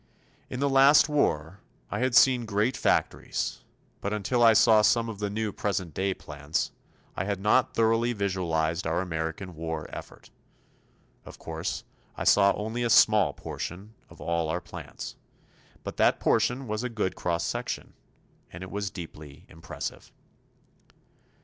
In 0.49 0.59
the 0.59 0.67
last 0.67 1.07
war, 1.09 1.59
I 1.91 1.99
had 1.99 2.15
seen 2.15 2.47
great 2.47 2.75
factories; 2.75 3.61
but 3.99 4.11
until 4.11 4.41
I 4.41 4.53
saw 4.53 4.81
some 4.81 5.07
of 5.09 5.19
the 5.19 5.29
new 5.29 5.51
present 5.53 5.93
day 5.93 6.15
plants, 6.15 6.71
I 7.15 7.25
had 7.25 7.39
not 7.39 7.75
thoroughly 7.75 8.11
visualized 8.13 8.87
our 8.87 8.99
American 9.01 9.53
war 9.55 9.87
effort. 9.93 10.31
Of 11.23 11.37
course, 11.37 11.83
I 12.17 12.23
saw 12.23 12.51
only 12.53 12.81
a 12.81 12.89
small 12.89 13.33
portion 13.33 13.93
of 14.09 14.19
all 14.19 14.49
our 14.49 14.59
plants, 14.59 15.17
but 15.83 15.97
that 15.97 16.19
portion 16.19 16.65
was 16.65 16.81
a 16.81 16.89
good 16.89 17.15
cross 17.15 17.45
section, 17.45 17.93
and 18.51 18.63
it 18.63 18.71
was 18.71 18.89
deeply 18.89 19.45
impressive. 19.49 20.11